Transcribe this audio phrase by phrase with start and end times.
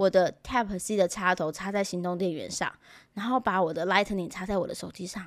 [0.00, 2.72] 我的 Type C 的插头插在行动电源上，
[3.12, 5.26] 然后把我的 Lightning 插在我的手机上，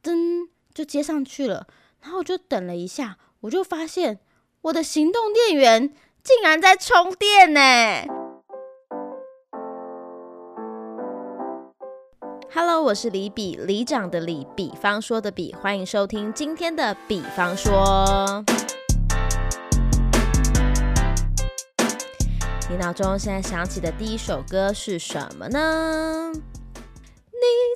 [0.00, 1.66] 噔就接上去了。
[2.02, 4.20] 然后我就等了一下，我就发现
[4.60, 7.60] 我的行动电源竟然在充电呢。
[12.54, 18.44] Hello，我是李比，李长的李，比方说的比，欢迎收听今天的比方说。
[22.72, 26.32] 你脑中现在想起的第一首歌是什么呢？
[26.32, 26.40] 你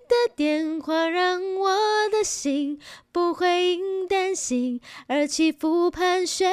[0.09, 1.77] 的电话让我
[2.11, 2.81] 的心
[3.13, 6.51] 不会因担心而起伏盘旋，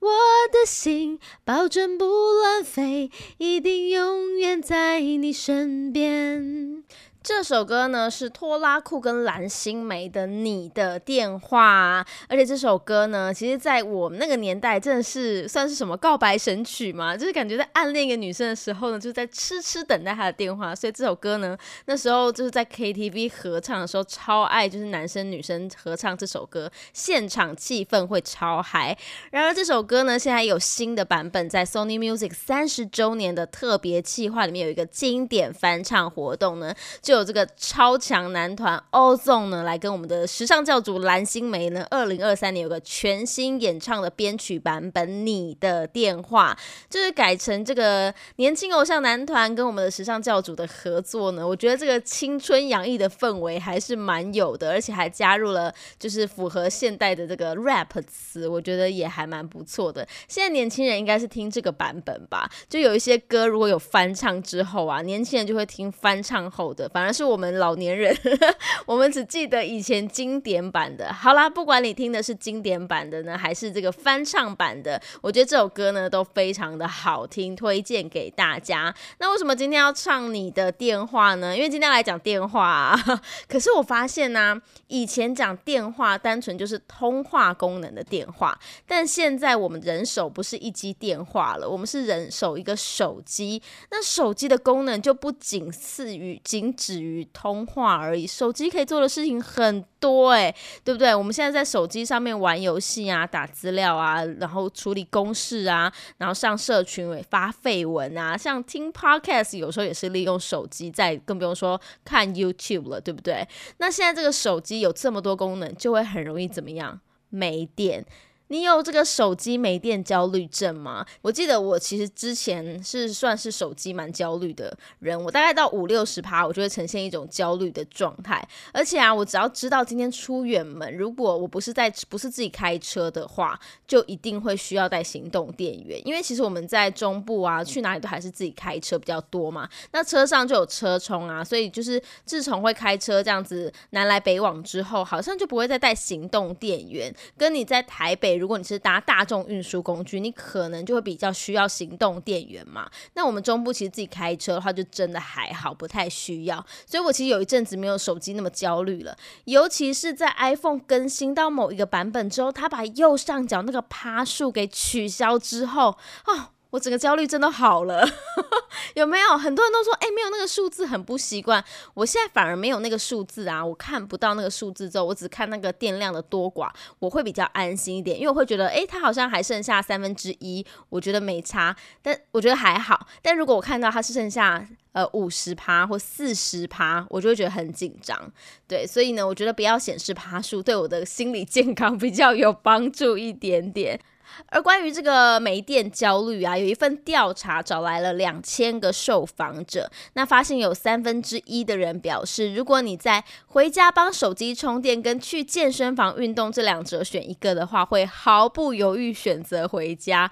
[0.00, 0.10] 我
[0.50, 6.82] 的心保证不乱飞，一定永远在你身边。
[7.26, 20.72] 这首歌呢是拖拉库跟蓝心湄的《你的电话》，而且这首歌呢，其实在我们那个年代真的是算是什么告白神曲嘛，就是感觉在暗恋一个女生的时候呢，就是在痴痴等待她的电话。
[20.72, 28.96] 所以这首歌呢，那时候就是在 KTV 合唱的时候超爱，就是男生女生合唱这首歌，现场气氛会超嗨。
[29.32, 37.15] 然而这首歌呢，现在有新的版本，在 Sony Music 三十周年的特别计划里面有一个经典翻唱活动呢，就。
[37.16, 46.56] 有这个超强男团 Ozone 呢，来跟我们的时尚教主蓝心湄呢，二零二三年有个全新演唱的编曲版本《你的电话》，
[46.88, 51.46] 就是改成这个年轻偶像男团跟我们的时尚教主的合作呢。
[51.46, 60.06] 我觉得这个青春洋溢的氛围还是蛮有的，而且还加入了就是符合现代的这个 rap 词，我觉得也还蛮不错的。
[60.28, 62.48] 现在年轻人应该是听这个版本吧？
[62.68, 67.05] 就有一些歌如果有翻唱之后啊，年轻人就会听翻唱后的，反而。
[67.06, 68.16] 而是我们老年人，
[68.84, 71.12] 我们只记得以前经典版的。
[71.12, 78.92] 好啦，不管你听的是经典版的呢，还是这个翻唱版的，我觉得这首歌呢都非常的好听，推荐给大家。
[79.18, 81.56] 那为什么今天要唱你的电话呢？
[81.56, 82.66] 因为今天来讲电话。
[82.66, 82.96] 啊
[83.48, 93.62] 可是我发现呢，以前讲电话单纯就是通话功能的电话，但现在我们人手不是一机电话了，我们是人手一个手机。
[93.90, 96.95] 那手机的功能就不仅次于仅止。
[97.00, 101.14] 于通话而已，手机可以做的事情很多哎，对不对？
[101.14, 113.46] 我们现在在手机上面玩游戏啊，打资料啊，然后处理公事啊，然后上社群发绯闻啊，像听 podcast 有时候也是利用手机，在更不用说看 YouTube 了，对不对？
[113.78, 117.00] 那现在这个手机有这么多功能，就会很容易怎么样？
[117.28, 118.04] 没电。
[118.48, 121.04] 你有这个手机没电焦虑症吗？
[121.20, 128.46] 我记得我其实之前是算是手机蛮焦虑的人，我大概到五六十趴，我就会呈现一种焦虑的状态。
[128.72, 136.00] 而且啊，我只要知道今天出远门，如果我不是在不是自己开车的话，就一定会需要带行动电源。
[136.06, 139.68] 因为其实我们在中部啊，去哪里都还是自己开车比较多嘛。
[139.90, 147.12] 那车上就有车充啊，所以就是自从会开车这样子南来北往之后，好像就不会再带行动电源。
[147.36, 148.35] 跟你在台北。
[148.36, 152.88] 如果你是搭大众运输工具，你可能就会比较需要行动电源嘛。
[153.14, 156.64] 那我们中部其实自己开车的话，就真的还好，不太需要。
[156.86, 165.96] 所以我其实有一阵子没有手机那么焦虑了，尤其是在 iPhone 更新到某一个版本之后，它把右上角那个趴数给取消之后，
[166.26, 166.50] 哦。
[166.70, 168.06] 我整个焦虑症都好了，
[168.94, 169.36] 有没有？
[169.38, 171.64] 很多人都说，哎，没有那个数字很不习惯。
[171.94, 176.68] 我现在反而没有那个数字啊，我看不到那个数字之后，我只看那个电量的多寡，
[176.98, 183.06] 我会比较安心一点，因为我会觉得，哎，它好像还剩下三分之一，我觉得没差，但我觉得还好。
[183.22, 188.18] 但如果我看到它是剩下呃五十趴或四十趴，我就会觉得很紧张。
[188.66, 194.00] 对，所以呢，我觉得不要显示趴数，对我的心理健康比较有帮助一点点。
[194.46, 210.30] 而关于这个没电焦虑啊，有一份调查找来了两千个受访者，那发现有三分之一的人表示，如果你在回家帮手机充电跟去健身房运动这两者选一个的话，会毫不犹豫选择回家。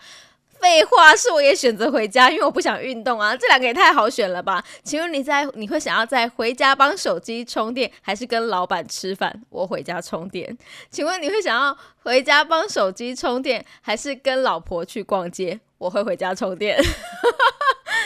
[0.64, 3.36] 废话是我也选择回家，因为我不想运动啊。
[3.36, 4.64] 这两个也太好选了吧？
[4.82, 9.42] 请问你在你会想要在回家帮手机充电，还是跟老板吃饭？
[9.50, 10.56] 我回家充电。
[10.90, 15.60] 请问你会想要回家帮手机充电，还是跟老婆去逛街？
[15.76, 16.82] 我会回家充电。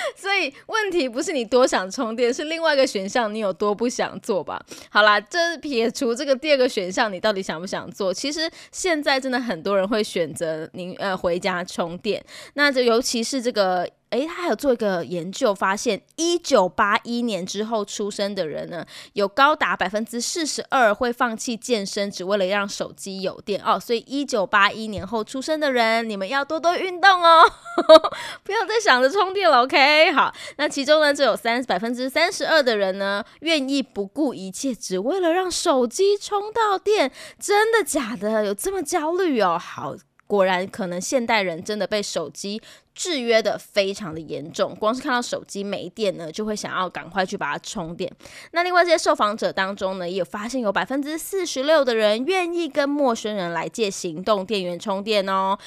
[0.16, 4.60] 所以问题不是你多想充电，是另外一个选项你有多不想做吧？
[4.90, 8.12] 好啦，这撇除这个第二个选项，你到底想不想做？
[8.12, 12.24] 其实现在真的很多人会选择您呃回家充电，
[12.54, 23.78] 那就尤其是这个诶，他还有做一个研究，发现一九八一年之后出生的人呢，有高达百分之四十二会放弃健身，只为了让手机有电哦。
[23.78, 27.44] 所以一九八一年后出生的人，你们要多多运动哦，
[28.42, 29.62] 不要再想着充电了。
[29.62, 37.12] OK，好，那其中呢，就有三百分之三十二的人呢，愿意不顾一切，只为了让手机充到电。
[37.38, 38.46] 真的假的？
[38.46, 39.58] 有这么焦虑哦？
[39.58, 39.94] 好。
[40.28, 42.62] 果然，可能现代人真的被手机
[42.94, 44.72] 制约的非常的严重。
[44.76, 48.08] 光是看到手机没电呢，就会想要赶快去把它充电。
[48.52, 55.58] 那另外这些受访者当中呢，也有发现有百分之四十六的人愿意跟陌生人来借行动电源充电哦。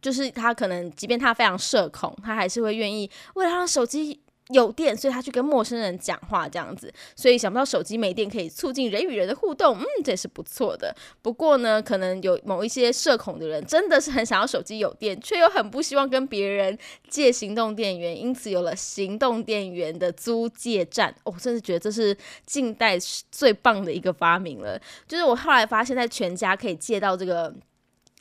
[0.00, 4.20] 就是他可能，即便他非常社恐，他还是会愿意为了让手机。
[4.50, 10.94] 有电，所以他去跟陌生人讲话这样子，所以想不到手机没电可以促进人与人的互动，嗯，这也是不错的。
[11.20, 16.78] 不过呢，可能有某一些社恐的人真的是很想要手机有电，却又很不希望跟别人
[17.08, 21.14] 借行动电源，因此有了行动电源的租借站。
[21.24, 22.96] 我真是觉得这是近代
[23.32, 24.80] 最棒的一个发明了。
[25.08, 27.52] 就是我后来发现，在全家可以借到这个。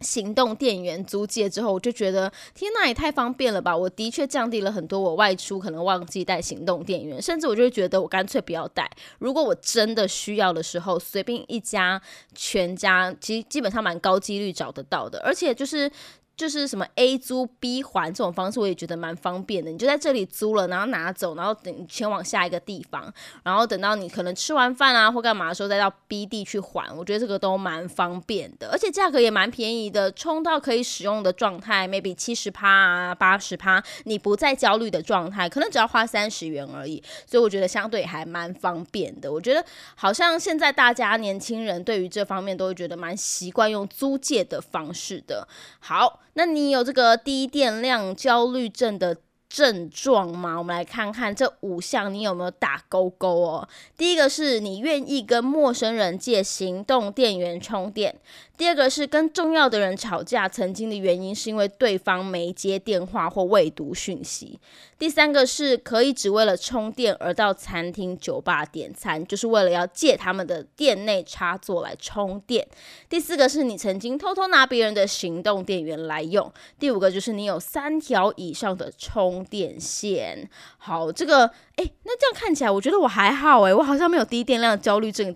[0.06, 3.76] 行动电源租借之后，我就觉得天呐，也太方便了吧！
[3.76, 8.90] 我的确降低了很多我外出可能忘记带行动电源，甚至我就觉得我干脆不要带。
[9.18, 12.00] 如果我真的需要的时候，随便一家
[12.36, 15.92] 全家，其实基本上蛮高几率找得到的，而且就是。
[16.36, 19.72] 就是什么 A 租 B 还这种方式，我也觉得蛮方便的。
[19.72, 26.94] 你就在这里租了，然后拿走，然后等前往下一个地方，然后等到你可能吃完饭啊或干嘛的时候，再到 B 地去还。
[26.96, 30.12] 我觉得这个都蛮方便的，而且价格也蛮便宜的。
[30.12, 37.02] 充到可以使用的状态，maybe 七十趴啊八十趴，你不再焦虑的状态，可能只要花三十元而已。
[37.26, 39.32] 所以我觉得相对还蛮方便的。
[39.32, 39.64] 我觉得
[39.96, 45.48] 好像现在大家年轻人对于这方面都会觉得蛮习惯用租借的方式的。
[45.80, 46.20] 好。
[46.38, 49.18] 那你有这个低电量焦虑症的
[49.56, 50.58] 症状吗？
[50.58, 53.70] 我们来看看这五项，你有没有打勾勾哦？
[53.96, 58.14] 第一个是你愿意跟陌生人借行动电源充电。
[58.58, 64.60] 第二个是跟重要的人吵架，曾经的原因是因为对方没接电话或未读讯息。
[64.98, 72.66] 第三个是可以只为了充电而到餐厅、酒吧点餐，就是为了要借他们的店内插座来充电。
[73.10, 76.50] 第四个是你曾经偷偷拿别人的行动电源来用。
[76.80, 80.50] 第五个就是你有三条以上的充电线。
[80.78, 81.46] 好，这个
[81.76, 85.36] 哎，那这样看起来，我觉得我还好哎，我好像没有低电量焦虑症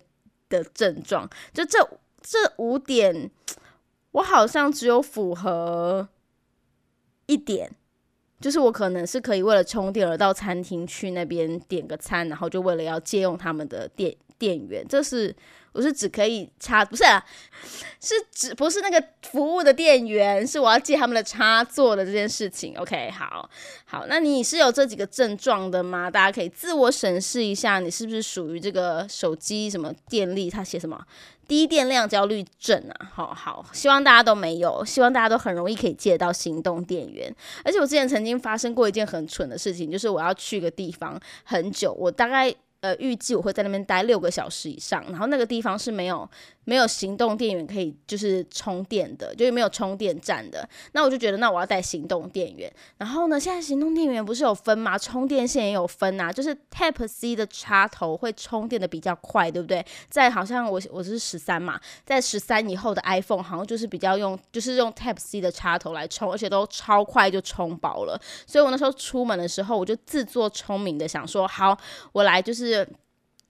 [0.50, 1.29] 的症状。
[1.53, 1.77] 就这。
[2.21, 3.31] 这五点，
[4.11, 6.09] 我好像只有符合
[7.25, 7.71] 一点，
[8.41, 15.36] 就是我可能是可以为了充电而到餐厅去那边点个餐，然后就为了要借用他们的电电源，这是。
[15.71, 17.03] 我是只可以插，不是，
[18.01, 22.75] 是指不是那个服务的店员，是我要借他们的插座的这件事情。
[22.75, 23.47] OK，好，
[23.86, 26.09] 好，那你是有这几个症状的吗？
[26.09, 30.50] 大家可以自我审视一下，你是不是属于这个手机什么电力？
[30.50, 31.00] 他写什么
[31.47, 33.12] 低电量焦虑症啊？
[33.13, 37.33] 好好，希望大家都没有，希望大家都很容易可以借到行动电源。
[37.63, 42.53] 而且我之前曾经发生过一件很蠢的事情，就是我要去个地方很久，我大概。
[42.81, 46.30] 呃，预计我会在那边待六个小时以上，然后那个地方是没有。
[46.69, 50.69] 没有行动电源可以就是充电的，就是没有充电站的。
[50.92, 52.71] 那我就觉得，那我要带行动电源。
[53.00, 54.95] 然后呢，现在行动电源不是有分吗？
[54.95, 59.83] 充电线也有分啊，就是 Type C 的插头会充电的比较快，对不对？
[60.12, 68.21] 在好像我我是十三嘛，在十三以后的 iPhone 好像就是比较用，就是用 Type C 的插头来充，而且都超快就充饱了。
[68.45, 71.75] 所以我那时候出门的时候，我就自作聪明的想说，好，
[72.12, 72.88] 我来就是。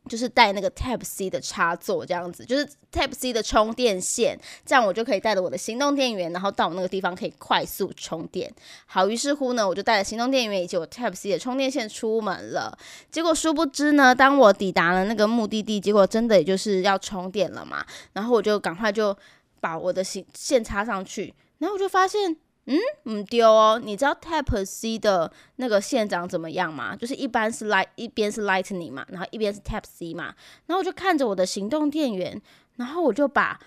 [0.10, 8.52] 就是带那个 Type C 的插座，这样子，就是 Type C 的充电线，这样我就可以带着我的行动电源，然后到那个地方可以快速充电。
[8.88, 12.78] 好，于是乎呢，我就带着行动电源以及我 Type C 的充电线出门了。
[13.12, 19.16] 结果殊不知呢，当我抵达了那个目的地，结果真的也就是要充电了嘛，然后我就赶快就
[19.62, 22.36] 把我的线线插上去，然后我就发现。
[22.72, 22.78] 嗯，
[23.12, 23.82] 唔丢哦。
[23.84, 26.96] 你知道 Type C 的那个线长怎么样吗？
[26.96, 30.36] 就是一般是 Light 一边是 Lightning 嘛，然后一边是 Type C 嘛。
[30.68, 32.40] 然后我就看着我的行动电源，
[32.76, 33.60] 然后我就把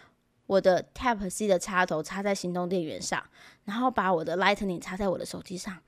[0.46, 3.20] 我的 Type C 的插头插在行动电源上，
[3.64, 5.78] 然后把我的 Lightning 插在我的手机上，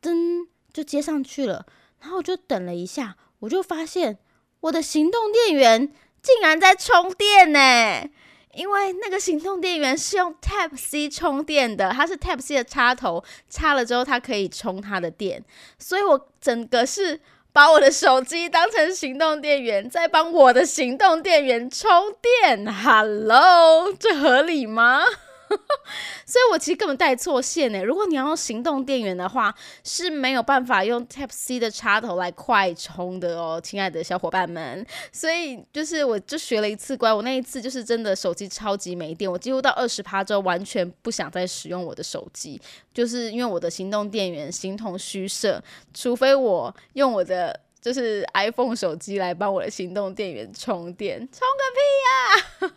[0.00, 1.66] 噔就接上去了。
[2.00, 4.16] 然后我就等了一下，我就发现
[4.60, 8.08] 我的行动电源竟然在充电呢。
[8.54, 15.42] 因为那个行动电源是用 Type C 充电的，它是 Type C 的插头，插了之后它可以充它的电，
[15.78, 17.18] 所以我整个是
[17.52, 21.90] 把我的手机当成行动电源，在帮我的行动电源充
[22.20, 22.66] 电。
[22.72, 25.02] Hello，这合理吗？
[26.24, 27.82] 所以我其实根本带错线呢。
[27.84, 29.54] 如果你要用行动电源的话，
[29.84, 34.86] 是没有办法用 Type C 的插头来快充的哦，亲爱的小伙伴们。
[35.12, 42.60] 所以就是我就学了一次乖，我那一次就是真的手机超级没电，我几乎到二十趴之后完全不想再使用我的手机，
[42.94, 52.72] 就是因为我的行动电源形同虚设，除非我用我的就是 iPhone 手机来帮我的行动电源充电，充个屁呀，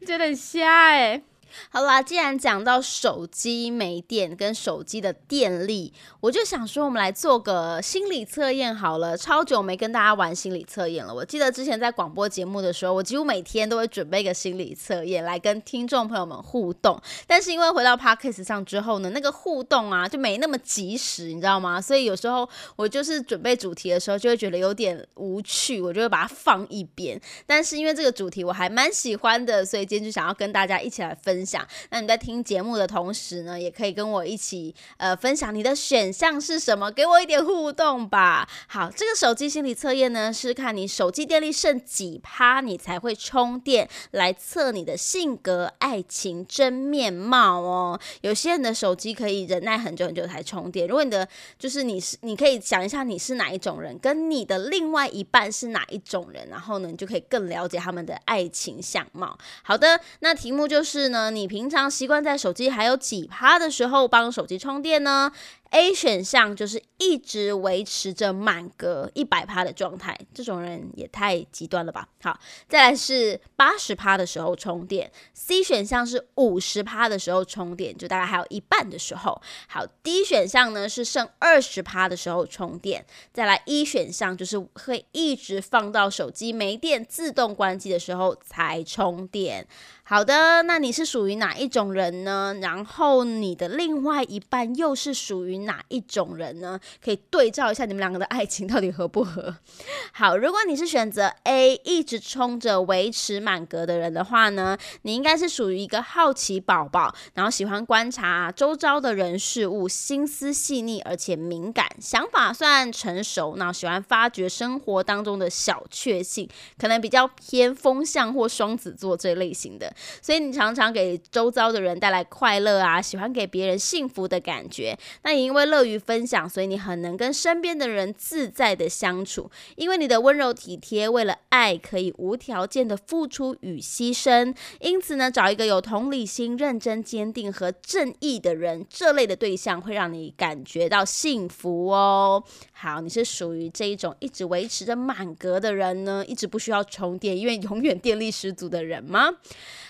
[0.06, 1.22] 觉得很瞎哎。
[1.70, 9.16] 好啦，既然讲到手机没电跟手机的电力，我就想说，我们来做个心理测验好了。
[9.16, 11.14] 超久没跟大家玩心理测验了。
[11.14, 17.00] 我记得之前在广播节目的时候，我几乎每天都会准备一个心理测验来跟听众朋友们互动。
[17.26, 21.80] 但是因为回到 podcast 上之后呢，那个互动啊就没那么及时，你知道吗？
[21.80, 27.20] 所以有时候我就是准备主题的时候，就会觉得有点无趣，我就会把它放一边。
[27.46, 31.37] 但是因为这个主题我还蛮喜欢的，所以今天就想要跟大家一起来分。
[31.38, 38.48] 分享，那你在听节目的同时呢，也可以跟我一起呃分享你的选项是什么，给我一点互动吧。
[38.66, 48.00] 好，这个手机心理测验呢，是看你手机电力剩几趴，你才会充电，来测你的性格、爱情真面貌哦。
[48.22, 59.38] 有些人的手机可以忍耐很久很久才充电，如果你的就是你是，你可以想一下你是哪一种人，跟你的另外一半是哪一种人，然后呢，你就可以更了解他们的爱情相貌。
[59.62, 61.27] 好的，那题目就是呢。
[61.30, 65.32] 你平常习惯在手机还有几趴的时候帮手机充电呢？
[65.70, 72.08] ？A 选项就是一直维持着满格一百趴的状态，这种人也太极端了吧。
[72.22, 75.10] 好，再来是八十趴的时候充电。
[75.34, 79.40] C 选项是五十趴的时候充电，就大概还有一半的时候。
[79.68, 83.04] 好，D 选项呢是剩二十趴的时候充电。
[83.32, 89.66] 再来 E 选项就是会一直放到手机没电自动关机的时候才充电。
[90.02, 92.56] 好的，那你是属于哪一种人呢？
[92.62, 95.57] 然后你的另外一半又是属于？
[95.64, 96.78] 哪一种人呢？
[97.02, 99.56] 可以对照一下你们两个的爱情到底合不合？
[100.12, 116.48] 好，如果你是选择 A，一直冲着维持满格的人的话呢，你应该是属于一个好奇宝宝，然后喜欢观察周遭的人事物，心思细腻而且敏感，想法算成熟，那喜欢发掘生活当中的小确幸，
[116.78, 125.47] 可能比较偏风象或双子座这类型的，所以你常常给周遭的人带来快乐啊，喜欢给别人幸福的感觉，那你。
[125.48, 129.50] 因为乐于分享，所以你很能跟身边的人自在的相处。
[129.76, 134.54] 因为你的温柔体贴，为了爱可以无条件的付出与牺牲。
[134.80, 142.44] 因此呢，找一个有同理心、认真、坚定和正义的人，这类的对象会让你感觉到幸福哦。
[142.80, 149.30] 好，你是属于这一种一直维持着满格的人呢，一直不需要充电，因为永远电力十足的人吗？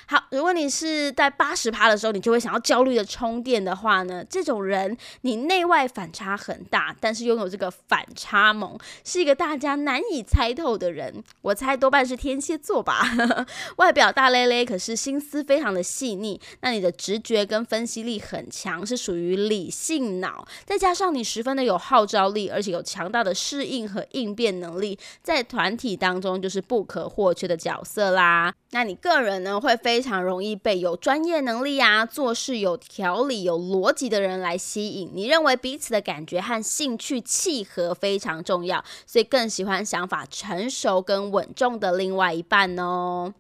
[0.07, 11.23] 好，如果你是在八十趴的时候，你就会想要焦虑的充电的话呢，这种人你内外反差很大，但是拥有这个反差萌，是一个大家难以猜透的人。
[11.43, 13.03] 我猜多半是天蝎座吧。
[13.77, 16.41] 外表大咧咧，可是心思非常的细腻。
[16.63, 28.55] 那你的直觉跟分析力很强，是属于理性脑，再加上你十分的有号召力，而且有强大的适应和应变能力，在团体当中就是不可或缺的角色啦。
[28.71, 35.11] 那你个人呢，会非常容易被有专业能力啊、做事有条理、有逻辑的人来吸引。
[35.13, 43.35] 你认为彼此的感觉和兴趣契合非常重要，所以更喜欢想法成熟跟稳重的另外一半哦。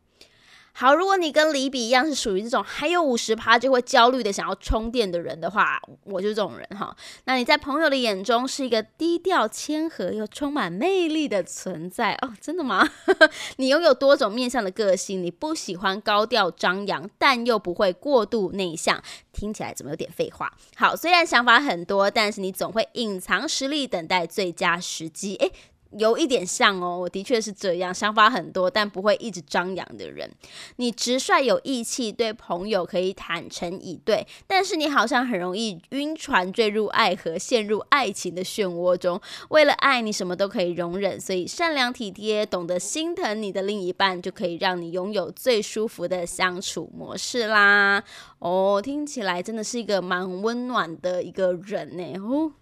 [0.81, 6.97] 好，如果你跟李比一样是属于这种还有五十趴就会焦虑的想要充电的人的话，我就是这种人哈。
[7.25, 12.33] 那你在朋友的眼中是一个低调谦和又充满魅力的存在哦？
[12.41, 12.89] 真的吗？
[13.59, 19.03] 你拥有多种面向的个性，你不喜欢高调张扬，但又不会过度内向。
[19.33, 20.53] 听起来怎么有点废话？
[20.77, 25.35] 好，虽然想法很多，但是你总会隐藏实力，等待最佳时机。
[25.35, 25.51] 诶。
[25.97, 30.31] 有一点像哦，我的确是这样，想法很多，但不会一直张扬的人。
[30.77, 39.21] 你直率有义气，对朋友可以坦诚以对，但是你好像很容易晕船，坠入爱河，陷入爱情的漩涡中。
[39.49, 48.05] 为了爱你，什么都可以容忍，所以善良体贴，懂得心疼你的另一半，就可以让你拥有最舒服的相处模式啦。
[48.41, 52.19] 哦，听起来真的是一个蛮温暖的一个人呢。
[52.19, 52.53] 哦。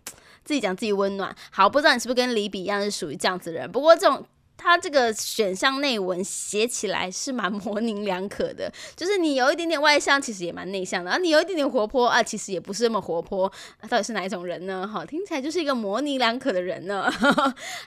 [0.47, 3.71] 自己讲自己温暖，好，不知道你是不是跟李比一样是属于这样子的人。
[3.71, 4.25] 不过这种
[4.57, 13.51] 它这个选项内文写起来是蛮模棱两可的，就是你有一点点外向，其实也蛮内向的；，然后你有一点点活泼啊，其实也不是那么活泼。
[13.89, 14.87] 到底是哪一种人呢？
[14.87, 17.11] 哈，听起来就是一个模棱两可的人呢。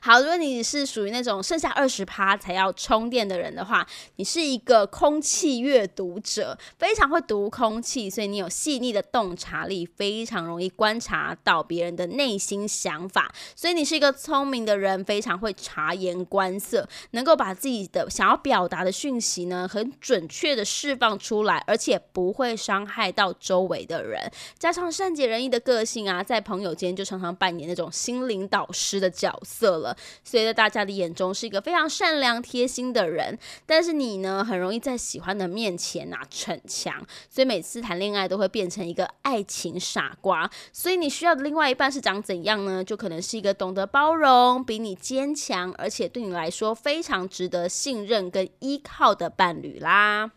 [0.02, 3.86] 好，如果你是属于那种剩下二十趴才要充电的人的话，
[4.18, 24.20] 你是一个空气阅读者，非常会读空气，所以你有细腻的洞察力，非常容易观察到别人的内心想法，所以你是一个聪明的人，非常会察言观色，能够把自己的想要表达的讯息呢，很准确的释放出来，而且不会伤害到周围的人。
[24.58, 33.38] 加上善解人意的个性啊，在朋友间就常常扮演那种心灵导师的角色了，所以在大家的眼中是一个非常善良贴心的人。
[33.66, 36.94] 但是你呢，很容易在喜欢的面前啊逞强，
[37.30, 40.50] 所以每次谈恋爱都会变成一个爱情傻瓜。
[40.74, 42.84] 所以你需要的另外一半是长怎样呢？
[42.84, 50.32] 就可能是一个懂得包容、比你坚强，而且对你来说非常值得信任跟依靠的伴侣啦。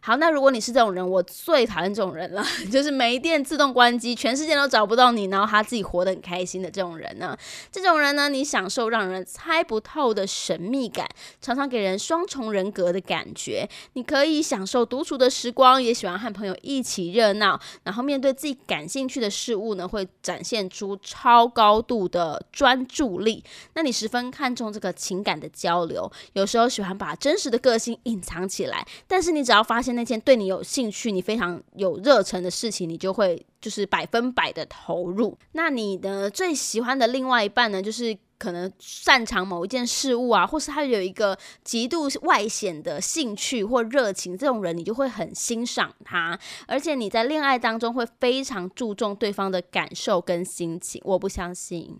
[0.00, 7.36] 好，那如果你是这种人，我最讨厌这种人了， 就是没电自动关机，全世界都找不到你，然后他自己活得很开心的这种人呢？
[7.72, 11.08] 这种人呢，你享受让人猜不透的神秘感，
[11.40, 13.68] 常常给人双重人格的感觉。
[13.94, 23.42] 你可以享受独处的时光，也喜欢和朋友一起热闹，然后面对自己感兴趣的事物呢，会展现出超高度的专注力。
[23.74, 29.85] 那你十分看重这个情感的交流，有时候喜欢把真实的个性隐藏起来，但是你只要发现。
[29.92, 35.36] 那件对你有兴趣、你非常有热忱的事情，你就会就是百分百的投入。
[35.52, 46.38] 那你的最喜欢的另外一半呢，就是可能擅长某一件事物啊，或是他有一个极度外显的兴趣或热情，这种人你就会很欣赏他。
[46.66, 51.00] 而且你在恋爱当中会非常注重对方的感受跟心情。
[51.04, 51.98] 我不相信。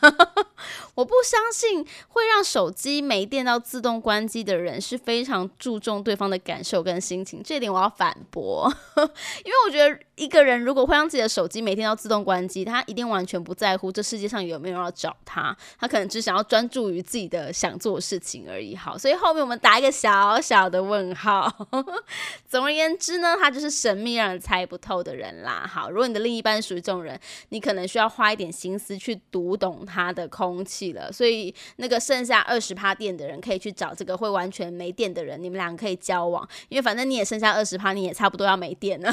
[0.94, 8.72] 我不相信会让手机没电到自动关机的人是非常注重对方的感受跟心情，这点我要反驳，
[9.44, 18.76] 因为我觉得一个人如果会让自己的手机每天都自动关机，他一定完全不在乎这世界上有没有人要找他，他可能只想要专注于自己的想做的事情而已。
[18.76, 21.52] 好，所以后面我们打一个小小的问号。
[22.48, 25.68] 总而言之呢，他就是神秘让人猜不透的人啦。
[25.68, 27.18] 好，如果你的另一半属于这种人，
[27.48, 31.10] 你可能需要花一点心思去读懂他的空气了。
[31.10, 39.12] 所以那个剩下二十趴电的人，可以去找这个会完全没电的人，你们两个可以交往，因为反正你也剩下二十趴，你也差不多要没电了。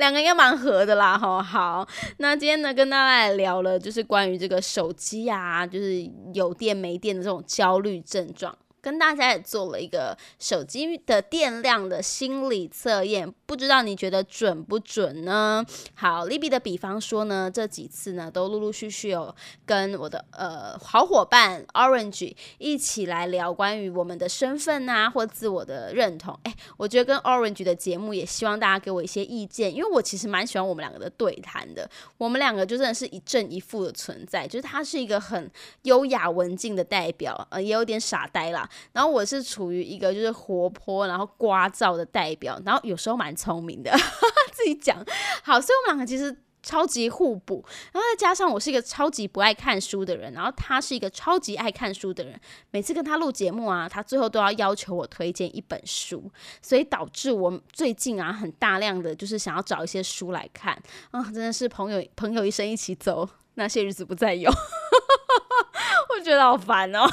[0.00, 1.40] 两个应该蛮合的啦，好。
[1.40, 6.04] 好，那今天呢，跟大家来聊了，就是关于这个手机啊，就是
[6.34, 8.56] 有电没电的这种焦虑症状。
[8.80, 15.64] 跟大家也做了一个手机的电量的心理测验，不知道你觉得准不准呢？
[15.94, 19.34] 好，Libby 的比方说呢，这几次呢都陆陆续续有
[19.66, 26.38] 跟我的呃好伙伴 Orange 一起来聊关于我们的身份啊或自我的认同。
[26.44, 31.88] 哎，我觉得跟 Orange 的节目也希望大家给我一些意见，因为我其实蛮喜欢我们两个的对谈的。
[32.16, 35.50] 我们两个就真的是一正一负的存在，就是他是一个很
[35.82, 38.68] 优雅文静的代表，呃，也有点傻呆啦。
[38.92, 43.90] 然后我是处于一个就是活泼然后聒噪的代表，然后有时候蛮聪明的，
[44.52, 44.96] 自己讲
[45.42, 47.64] 好，所以我们两个其实超级互补。
[47.92, 52.38] 然后再加上我是一个超级不爱看书的人，然后他是一个超级爱看书的人。
[52.70, 56.30] 每次跟他录节目啊，他最后都要要求我推荐一本书，
[56.60, 60.74] 所以导致我最近啊很大量的就是想要找一些书来看
[61.12, 64.50] 啊，真的是朋友朋友一生一起走，那些日子不再有，
[66.14, 67.08] 我觉得好烦哦。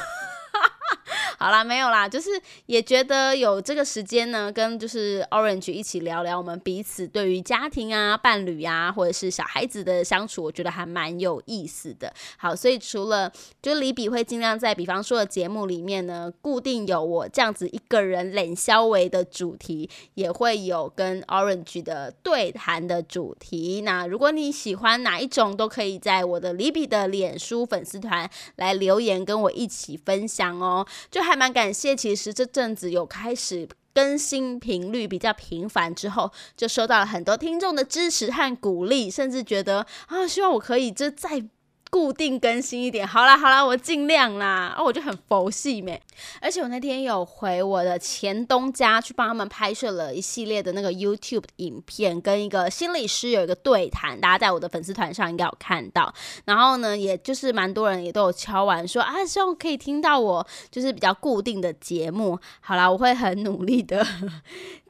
[1.39, 2.31] 好啦，没有啦，就是
[2.65, 12.11] 也觉得有这个时间呢，跟就是 Orange 一起聊聊我们彼此对于家庭啊、伴侣啊，或者是小孩子的相处，我觉得还蛮有意思的。
[12.37, 23.81] 好，所以除了就李比会尽量在比方说的节目里面呢，固定有我这样子一个人冷消维的主题，也会有跟 Orange 的对谈的主题。
[23.81, 30.85] 那如果你喜欢哪一种，都可以在我的李比的脸书粉丝团来留言，跟我一起分享哦。
[31.11, 41.43] 就还蛮感谢，其实这阵子有开始更新频率比较频繁之后，就收到了很多听众的支持和鼓励，甚至觉得啊，希望我可以这再。
[41.89, 44.75] 固定更新一点，好啦好啦，我尽量啦。
[44.77, 46.01] 哦，我就很佛系咩。
[46.41, 56.13] 而且我那天有回我的前东家去帮他们拍摄了一系列的那个 YouTube 影片，跟一个心理师有一个对谈，大家在我的粉丝团上应该有看到。
[56.45, 62.37] 然后呢，也就是蛮多人也都有敲完说啊，希望可以听到我就是比较固定的节目。
[62.59, 64.05] 好啦，我会很努力的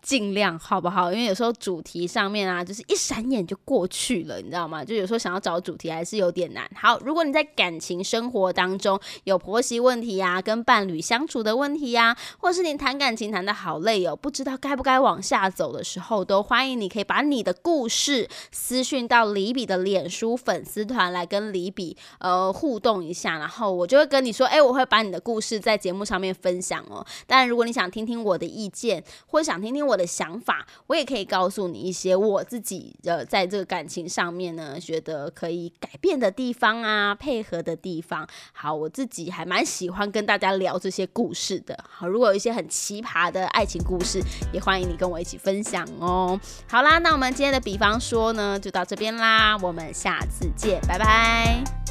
[0.01, 1.12] 尽量好不好？
[1.12, 4.83] 因为有时候主题上面啊，就是一闪眼就过去了，你知道吗？
[4.83, 6.69] 就有时候想要找主题还是有点难。
[6.75, 27.05] 好，如果你在感情生活当中有婆媳问题呀，跟伴侣相处的问题呀，或是你谈感情谈的好累哦，不知道该不该往下走的时候，都欢迎你可以把你的故事私讯到李比的脸书粉丝团来跟李比呃互动一下，然后我就会跟你说，哎，我会把你的故事在节目上面分享哦。
[27.25, 38.27] 当然，如果你想听听我的意见，或想听听我的想法，我也可以告诉你一些我自己的在这个感情上面呢，觉得可以改变的地方啊，配合的地方。
[38.53, 41.77] 好，我自己还蛮喜欢跟大家聊这些故事的。
[41.89, 44.21] 好，如果有一些很奇葩的爱情故事，
[44.53, 46.39] 也欢迎你跟我一起分享哦。
[46.69, 51.87] 好啦，那我们今天的比方说呢，就到这边啦，我们下次见，拜拜。